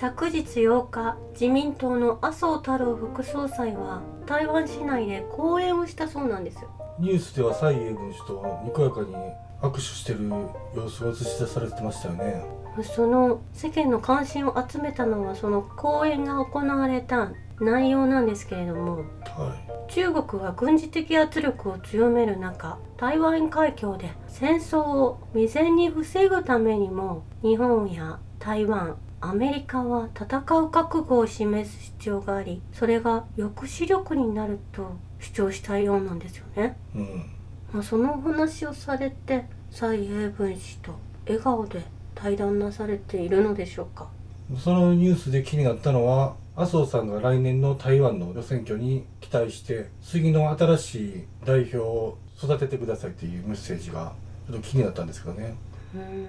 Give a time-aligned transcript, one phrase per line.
[0.00, 6.62] 昨日8日自民党の麻生太郎副総裁は台湾市内で講演をしたそうなんです。
[6.62, 9.12] よニュースでは蔡英文氏とにこやかに
[9.60, 10.20] 握手してる
[10.72, 12.44] 様子が映し出されてましたよね。
[12.94, 19.56] その世間の関心を集めたのはその講演が行われた内容なんですけれどもは
[19.88, 37.30] 中国が軍事的圧力を強める中台湾海峡で戦争を未然に防ぐためにも日本や台湾アメリカは戦う覚悟を示す必要がありそれが抑止力になると主張したようなんですよね、いうん。
[37.72, 40.94] まあ、そのお話をされて蔡英文氏と
[41.26, 41.82] 笑顔で
[42.14, 44.08] 対談なされているのでしょうか。
[44.56, 54.12] そのニュースで気になったのは麻生さんが来年の台湾の予選挙に期待して次の新しい代表を育ててくださいっていうメッセージが
[54.46, 55.56] ちょっと気になったんですけどね。
[55.62, 55.67] うん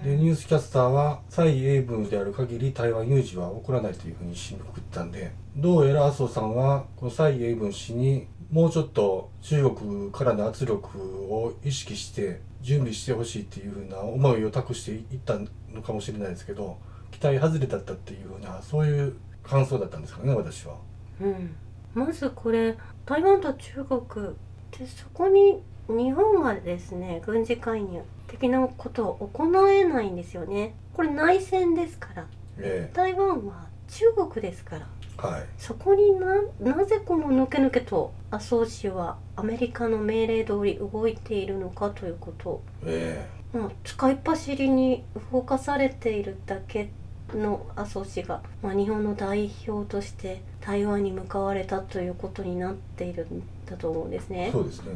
[0.04, 15.38] でニュースキャスターは蔡英文である限り台湾有事は起こらないというふうに締めくくったんでどうやら麻生さんはこの蔡英文氏にもうちょっと中国からの圧力を意識して準備してほしいっていうふうな思いを託していった
[15.74, 16.78] のかもしれないですけど
[17.12, 20.76] 期待外れだったっていうふうなそういう感想だったんですかね私は。
[21.22, 21.56] うん、
[21.94, 24.28] まずこれ台湾と中国
[24.72, 30.76] でそこに日本がですね軍事介入的なことを行えないんですよね。
[30.94, 32.28] これ内戦ですから。
[32.58, 34.88] え台湾は中国ですから。
[35.24, 35.44] えはい。
[35.58, 42.62] そこにななぜこの抜け抜けと麻生氏はアメリカの命令通り動いているのかということ。
[42.86, 46.92] えまあ、使いっ走りに動かされているだけ
[47.34, 54.50] の麻生氏が、まあ、日本の代表として台湾に向かわれたということになっているんだと思うんですえね。
[54.52, 54.92] そうですね。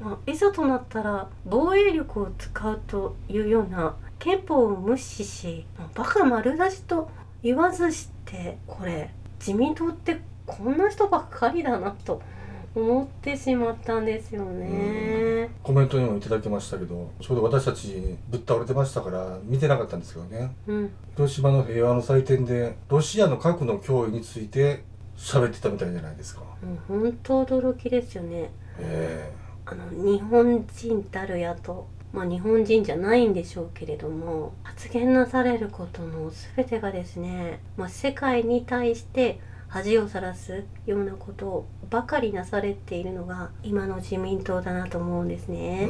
[0.00, 7.10] まあ、いざとなったら防衛力を使うというような憲法を無視しまあバカ丸出しと
[7.42, 12.20] 言わずしてこれ自民党ってこんな人ばっかりだなと
[12.74, 15.48] 思ってしまったんですよね。
[15.62, 24.82] コメントにもいただきましたけどちょうど私たちぶっ倒れてましたから見てなかったんですけどねうん広島の平和の祭典でロシアの核の脅威について
[25.16, 26.42] 喋ってたみたいじゃないですか。
[26.42, 28.50] もう本当驚きですよね。
[28.78, 29.32] え
[29.66, 45.88] あの日本人たるやと、まあ、日本人じゃないんでしょうけれども発言なされることの全てがですね、まあ、世界に対して恥をさらすようなことばかりなされているのが今の自民党だなと思うんですえね。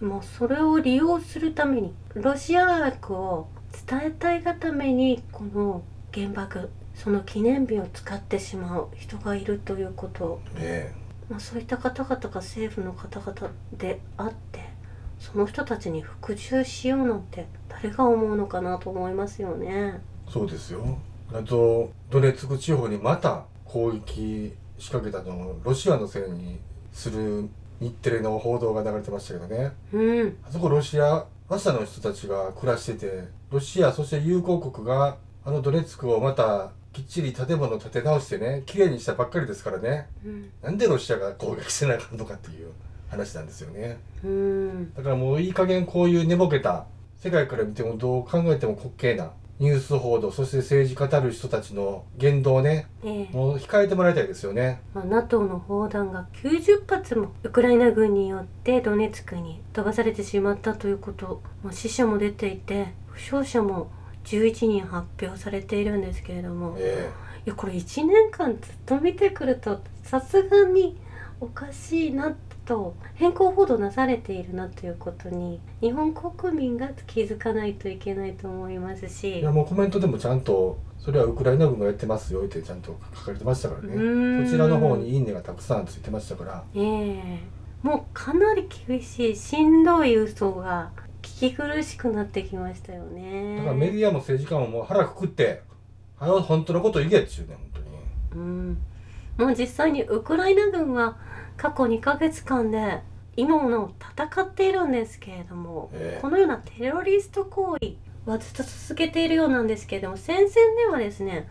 [0.00, 0.08] うん。
[0.08, 3.48] もうそれを利用するためにロシア悪を
[3.88, 10.40] 伝えたいがためにこの原爆その記念日を使ってしまう人がいるということ。
[10.56, 10.92] え
[11.28, 14.60] まあ、そういった方々が政府の方々であって
[15.18, 19.66] その人たちに服従しようなんて誰が思うのかなと思いますよね。
[19.68, 20.00] え
[20.30, 20.98] そうですよ。
[21.32, 26.60] あとドネツク地方にまた攻撃仕掛けたのをロシアのせいに
[26.92, 27.48] する
[27.80, 40.08] 日テレの報道が流れてましたけどねうん、あそこロシア馬車の人たちが暮らしててロシアそして友好国があのドネツクをまたきっちり建物を建て直してね綺麗にしたばっかりですからね。
[40.24, 42.72] うん、なんでロシアが攻撃せなあかんのかっていう
[43.10, 43.98] 話なんですよね。
[44.24, 46.86] うん、だからもういい加減こういう寝ぼけた
[47.18, 53.36] 世界から見てもどう考えても滑稽なニュース報道そして政治語る人たちの言動をねええ。
[53.36, 54.80] もう控えてもらいたいですよね。
[54.94, 63.90] まあ、NATO の砲弾が90発もウクライナ軍によってドネツクに飛ばされてしまったということ、まあ、死者も出ていて負傷者も
[64.26, 67.10] 11人発表されているんですけれども、え
[67.46, 70.96] いやこれ1年間ずっと見てくるとさすがに
[71.40, 72.34] おかしいな
[72.64, 79.40] と変更報道なされているなということに日本国民が気づかないといけないと思いますえし。
[79.40, 87.38] いやもうコメントでもちゃんとそれはウクライナ軍がやってますよってちゃんと書かれてましたからうねそちらの方に「いいね」がたくさんついてましたからええ。
[87.82, 90.90] もうかなり厳しいしんどい嘘が
[91.36, 93.58] 聞き苦しくなってきましたよね。
[93.58, 95.60] だからメディアも政治家ももう腹くくって
[96.18, 97.82] 「はよ本当のこと言え」っちゅうね本
[98.32, 98.42] 当に。
[98.42, 98.78] うん、
[99.36, 101.18] もう実際にウクライナ軍は
[101.58, 103.02] 過去2ヶ月間で
[103.36, 106.22] 今も戦っているんですけれども、ええ。
[106.22, 107.96] このようなテロリスト行為
[108.32, 111.48] はずっと続けているようなんですけれども戦線ではですね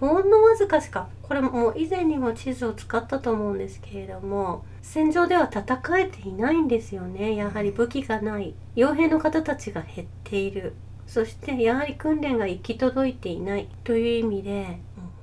[0.00, 7.34] ほんのわずかしかこれも以前にも地図を使ったと思うんですけれども戦場では戦えていないんですよね。
[7.34, 8.54] やはり武器がない。
[8.76, 10.74] 傭兵の方たちが減っている。
[11.06, 13.68] そしてやはり訓練が行き届いていない。
[13.82, 14.78] という意味で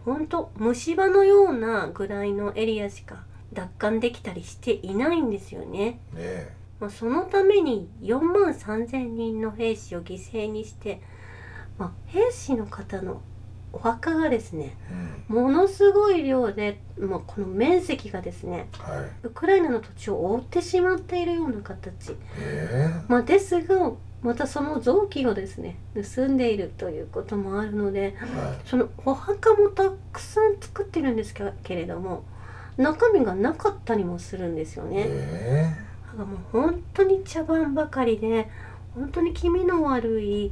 [0.06, 6.00] もうほんと虫歯のようなぐらいのエリアしか奪還できたりしていないんですよね。
[6.16, 6.52] え。
[6.82, 11.00] まあ、そのために4万3,000人の兵士を犠牲にして、
[11.78, 13.22] まあ、兵士の方の
[13.72, 14.76] お墓がですね
[15.30, 15.44] うん。
[15.44, 19.28] ものすごい量で、まあ、この面積がですねはい。
[19.28, 22.90] ウクライナの土地を覆ってしまっているような形、え。
[23.08, 23.92] まあ、ですが
[24.24, 32.24] またその臓器をですね盗んでいるということもあるのでえはそのお墓もたくさん作ってるんですけけれども
[32.78, 35.06] 中身がなかったりもするんですよいね。
[35.08, 38.50] えもう本当に茶番ばかりで
[38.96, 40.52] 本当に気味の悪い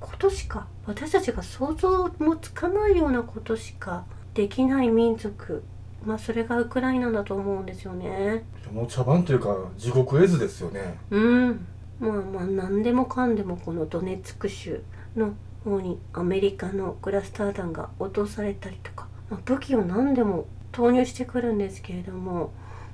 [0.00, 4.04] ことしか私たちが想像もつかないようなことしか
[4.34, 5.62] できない民族。
[6.04, 8.06] まあそれがウクライナだと思うんですよね。
[8.10, 10.98] えもう茶番というか地獄絵図ですよね。
[11.10, 11.66] うん。
[12.00, 14.82] まあまあ何でもかんでもこのドネツク州
[15.14, 15.34] の
[15.64, 22.52] 方にアメリカのクラスター弾が落とされたりとか、まあ、武器を何でも投入してくるんですけれども、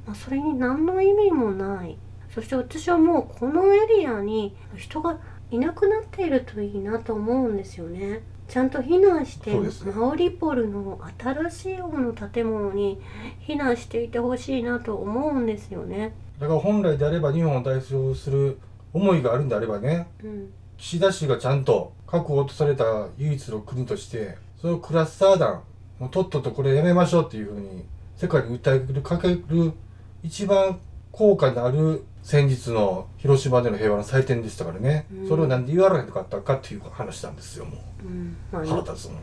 [0.09, 1.99] まあ、それに何の意味もない
[2.35, 5.19] そして私はもうこのエリアに人が
[5.51, 8.23] いなくなっているといいなと思うんですよね。
[8.49, 13.01] ちゃんと避難して、ねマオリポルの新しい方の建物に
[13.47, 16.15] 避難していてほしいなと思うんですよね。
[16.39, 18.59] だから本来であれば日本を代表する
[18.93, 25.63] 思いがあるんであればねうん岸田氏がちゃんと核を落とされた唯一の国としてそのクラスター弾
[25.99, 27.85] もうとっととこれやめましょうっていうふうに
[28.17, 29.73] 世界に訴えるかける
[30.23, 30.81] 一番
[31.13, 35.29] 効果のある先日の広島での平和の祭典でしたからね、うん。
[35.29, 38.07] それをなんで言われへんかったかっていう話なんですよもう。
[38.07, 38.37] ん。
[38.53, 39.21] まあう腹立つのが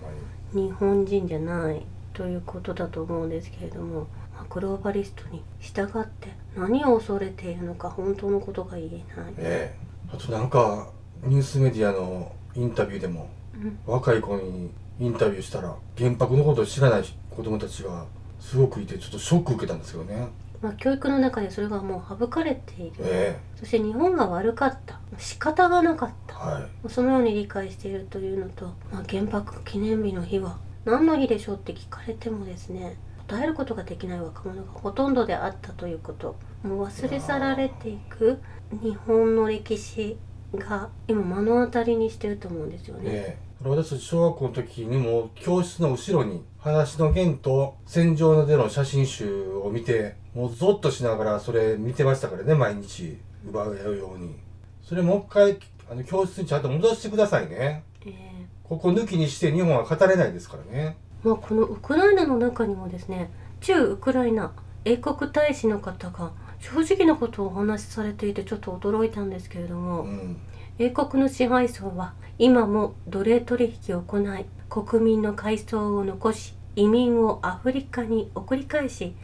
[0.53, 0.67] に。
[0.67, 9.33] 日本人じゃないということだと思うんですけれども、まあグローバリストに従って何を恐れているのか本当のことが言えない。
[9.37, 9.77] ええ。
[10.13, 10.89] あとなんか
[11.23, 13.79] ニュースメディアのインタビューでもうん。
[13.85, 18.05] 若い子にインタビューしたら原爆のことを知らない子供たちが
[18.39, 20.27] すごくいてちょっとショック受けたんですけどね
[20.65, 24.99] まあ、教育の中でそれがもう省かれている、えそして日本が悪かった。
[25.19, 26.33] 仕方がなかった。
[26.33, 26.89] えはい。
[26.89, 32.97] そのように理解しているというのと、まあ、原爆記念日の日は何の日でしょうって聞かれてもですね
[33.27, 36.35] 答えることができない若者がほとんどであったということ。
[36.63, 38.41] もう忘れ去られていく
[38.71, 40.17] 日本の歴史
[40.57, 43.03] が今目の当たりにしてると思うんですよね。
[43.05, 43.45] ええ。
[43.63, 53.17] 私小学校の時にも教室の後ろに「裸足の弦」と戦場での写真集を見てもうゾッとしながらそれ見てましたからね毎日
[53.47, 54.35] 奪うように。
[54.83, 55.57] それもう一回
[55.89, 57.83] あの教室にちゃんと戻してくださいね。
[58.05, 58.25] えー
[58.67, 60.97] ここ抜きにして日本は語れないですからね。
[61.23, 63.31] まあ、このウクライナの中にもですね
[63.61, 64.53] 駐ウクライナ
[64.85, 70.37] 英国大使の方が正直なことをお話しされていてちょっと驚いたんですけれども、うん。
[70.77, 79.15] 英国の支配層は今も奴隷取引を行い国民の階層を残し移民をアフリカに送り返し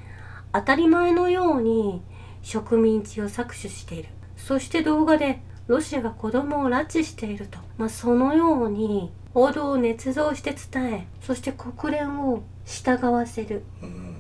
[0.53, 2.01] 当たり前のように
[2.41, 4.09] 植民地を搾取している。
[4.37, 13.63] そして動画でロシアが子供を拉致していると、まあ、そのように報道を捏造して伝えそして国連を従わせる。
[13.81, 14.10] うん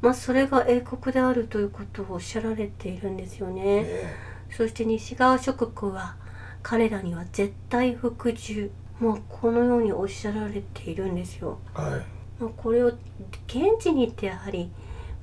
[0.00, 3.62] まあそれが英国であるということをおっしゃられているんですよね。
[3.64, 4.14] え。
[4.50, 6.16] そして西側諸国は
[6.62, 8.70] 彼らには絶対服従。
[9.00, 11.58] まあこのようにおっしゃられているんですよ。
[11.76, 12.16] えはい。
[12.40, 12.98] まあ、これを現
[13.80, 14.70] 地に行ってやはり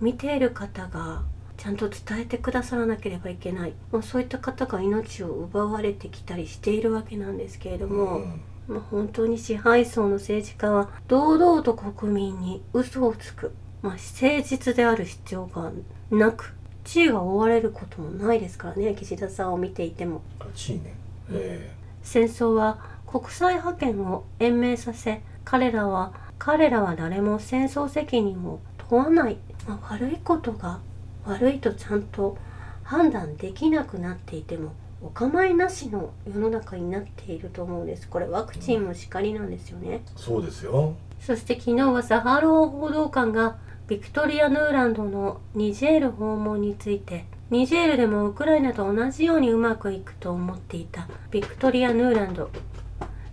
[0.02, 1.24] 見ている方が
[1.58, 8.42] ちゃんと伝えてくださらなければいけない、まあ、そういった方が命を奪われてきたりしているわけなんですけれども、うん。
[8.68, 15.71] まあ、本当に支配層の政治家は堂々と国民に嘘をつく、まあ、誠実である必要が
[16.09, 20.21] なく地位が追われることもないですからね岸田さんを見ていても。
[20.56, 20.95] 地位ね。
[21.31, 21.71] え
[22.02, 28.59] 戦争は国際覇権を延命させ彼らは彼らは誰も戦争責任を
[28.90, 29.37] 問わない、
[29.68, 30.80] まあ、悪いことが
[31.25, 32.37] 悪いとちゃんと
[32.83, 38.07] 判断できなくなっていてもお構いなしの世の中になっていると思うんです。
[38.07, 40.95] これワクチンもしかりなんですよね、えそうですよ。
[41.19, 52.49] そして昨日はザハロー報道官がビクトリア・ヌーランドのニジェール訪問についてニジェールでもウクライナと同じようにうまくいくと思っていたビクトリア・ヌーランド。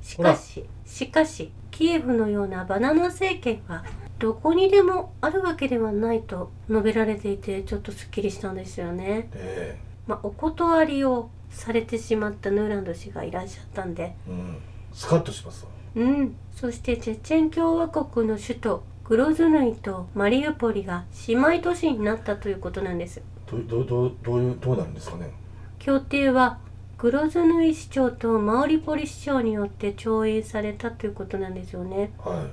[0.02, 3.84] しかししかしキエフのようなバナナ政権は
[4.18, 9.30] どこにでもあるわけではないと述べられていてちょっとすっきりしたんですよね。
[9.34, 14.14] えまあ、お断りをされてしまったヌーランド氏がいらっしゃったんで。
[14.28, 14.56] えうん。
[14.92, 15.70] スカッとしますわ。
[15.94, 23.20] うん、そしてチェチェン共和国の首都グロズヌイとマリウポリが姉妹都市になったということなんです。
[23.50, 25.32] どどどどういうどうなるんですかね？
[25.80, 26.60] 協定は
[26.96, 32.12] グロズヌイ市長とマオリポリ市長によって調印されたということなんですよね。
[32.20, 32.44] は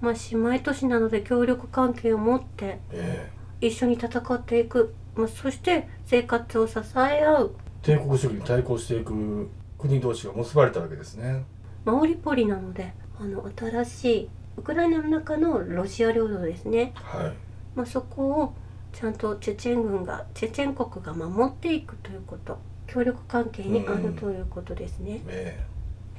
[0.00, 0.02] い。
[0.02, 3.30] まあ姉妹都市なので協力関係を持ってえ
[3.60, 7.54] 一緒に戦っていく、まあ、そして生活を支え合う。
[7.82, 11.44] え帝国主義に対抗していく国同士が結ばれたわけですね。
[11.84, 14.30] マオリポリなのであの新しい
[14.60, 17.32] ウクライナの中のロシア領土ですね、はい。
[17.74, 18.54] まあ、そこを
[18.92, 22.58] ちゃんとチェチェン軍がチェチェン国が守っていくということ。
[22.86, 25.64] 協力関係にあるということですね、え。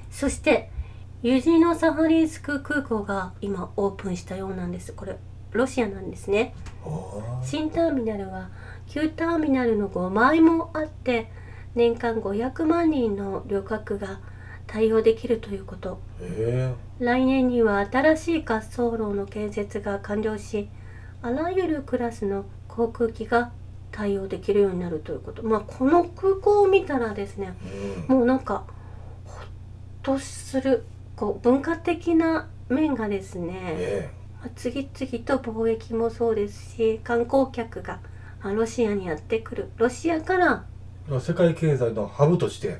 [0.09, 0.71] そして
[1.21, 4.93] ユジノサハリンスク空港が今オープンしたようなんです。
[4.93, 5.17] これ
[5.51, 6.55] ロシアなんですね。
[7.43, 8.49] 新ターミナルは
[8.87, 11.29] 旧ターミナルの5倍もあって
[11.75, 14.21] 年間500万人の旅客が
[14.71, 15.99] 対応できるということ。
[16.21, 16.73] え。
[16.99, 20.69] 来年には新しい滑走路の建設が完了し
[21.21, 23.51] あらゆるクラスの航空機が
[23.91, 25.43] 対応できるようになるということ。
[25.43, 28.17] まあこの空港を見たらですねえうん。
[28.19, 28.63] もうなんか
[29.25, 29.45] ほっ
[30.03, 30.85] とする
[31.17, 34.09] こう文化的な面がですね、え
[34.39, 37.99] まあ次々と貿易もそうですし観光客が
[38.41, 39.69] あロシアにやってくる。
[39.75, 40.63] ロシアから
[41.11, 42.79] え世界経済のハブとして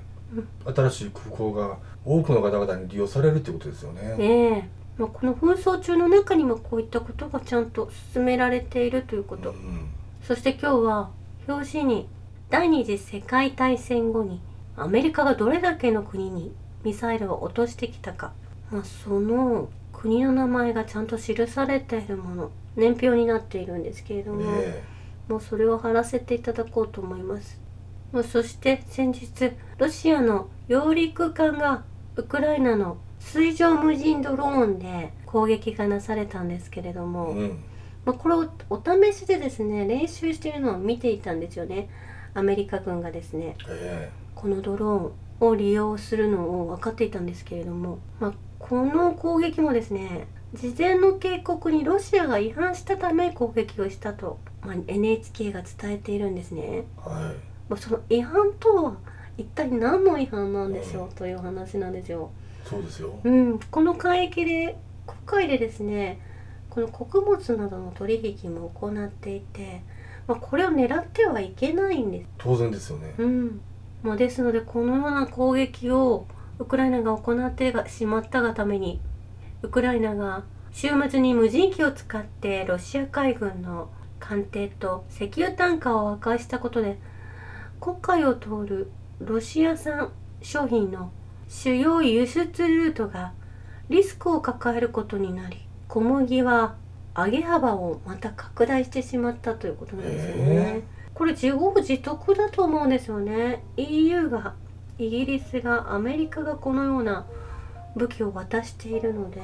[0.66, 4.16] 新しい空港が多くの方々に利用されるってことですよね。
[4.18, 9.90] ねえ、まあ、この紛争中の中にもこういったことがちゃんと進められているということ、うん。
[10.24, 11.10] そして今日は
[11.48, 12.08] 表紙に
[12.50, 14.42] 第二次世界大戦後に
[14.76, 18.34] アメリカがどれだけの国にミサイルを落としてきたか、
[18.72, 22.52] まあ、その国の名前がちゃんと記されているもの。
[22.76, 24.84] 年表になっているんですけれども、え。
[25.28, 27.61] もうそれを貼らせていただこうと思います。
[28.12, 31.84] まあそして先日ロシアの揚陸艦が
[32.16, 37.64] ウクライナの水上無人ドローンで攻撃がなされたんですけれどえも、うん。
[38.04, 41.90] まあ、これをお試しでですね練習しているのを見ていたんですよね。
[42.34, 58.98] アメリカ軍がですねえこのドローンを利用するのを分かっていたんですけれども、まあ、この攻撃もですね事前の警告にロシアが違反したため攻撃をしたと、まあ、NHK が伝えているんですね、えはいまあ、その違反とは
[59.38, 62.30] 一体何の違反なんでしょうという話なんですよ。
[62.66, 63.18] そうですよ。
[63.24, 66.20] うん、この海域で国海でですね
[66.70, 69.84] この穀物などの取引も行っていて、
[70.28, 72.30] まあ、これを狙ってはいけないんです。
[72.40, 73.16] 当然ですよね。
[73.18, 73.62] うん
[74.04, 76.28] まあ、ですのでこのような攻撃を
[76.60, 79.00] ウクライナが行ってしまったがために
[79.62, 87.00] ウクライナが週末に無人機を使ってロシア海軍の艦艇と石油タンカーを破壊したことで
[87.82, 90.12] 黒海を通るロシア産
[90.44, 91.12] 商品の
[91.50, 93.34] 主要輸出ルートが
[93.90, 95.58] リスクを抱えることになり
[95.88, 96.76] 小麦は
[97.16, 100.44] 上げ幅をまた拡大してしまったということなんですよね。
[100.46, 100.84] え
[101.16, 103.64] これ自業自得だと思うんですよね。
[103.78, 104.54] EU が
[105.00, 107.26] イギリスがアメリカがこのような
[107.96, 109.42] 武器を渡しているので。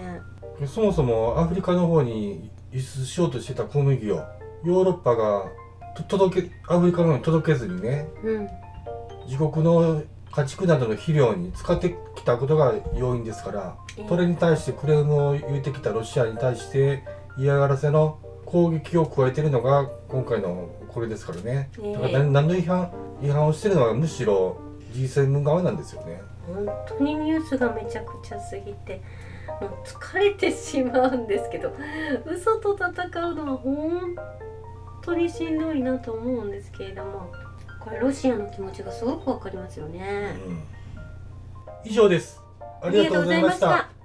[0.68, 4.24] そもそもアフリカの方に輸出しようとしてた小麦を
[4.64, 5.67] ヨーロッパがと
[6.04, 8.50] 届けアフリカの方に届けずにねうん。
[9.28, 10.02] 自国の
[10.32, 13.76] 家畜などの肥料に使ってきたことが要因ですから
[14.08, 17.04] それに対してクレームを言ってきたロシアに対して
[17.38, 21.70] 嫌がらせの攻撃を加えてるのが今回のこれですからね。
[21.80, 21.94] ええ。
[21.94, 24.58] だから何何の違反違反をしてるのはむしろ
[24.94, 26.22] G7 側なんですよね。
[26.48, 29.02] 本当にニュースがめちゃくちゃすぎて
[29.62, 31.74] もう疲れてしまうんですけど
[32.26, 34.16] 嘘と戦うのは本
[35.08, 37.32] 当にしんどいなと思うんですけれども
[37.80, 40.36] これロシアの気持ちがすごくわかりますよね。
[41.86, 42.42] 以上です。
[42.82, 43.97] ありがとうございました